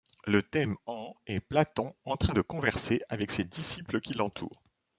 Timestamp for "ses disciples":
3.29-4.01